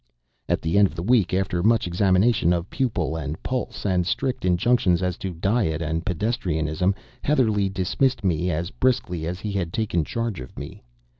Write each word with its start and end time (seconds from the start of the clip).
At 0.49 0.63
the 0.63 0.79
end 0.79 0.87
of 0.87 0.95
the 0.95 1.03
week, 1.03 1.31
after 1.31 1.61
much 1.61 1.85
examination 1.85 2.53
of 2.53 2.71
pupil 2.71 3.15
and 3.15 3.37
pulse, 3.43 3.85
and 3.85 4.07
strict 4.07 4.45
injunctions 4.45 5.03
as 5.03 5.15
to 5.17 5.35
diet 5.35 5.79
and 5.79 6.03
pedestrianism, 6.03 6.95
Heatherlegh 7.23 7.71
dismissed 7.73 8.23
me 8.23 8.49
as 8.49 8.71
brusquely 8.71 9.27
as 9.27 9.41
he 9.41 9.51
had 9.51 9.71
taken 9.71 10.03
charge 10.03 10.39
of 10.39 10.57
me. 10.57 10.81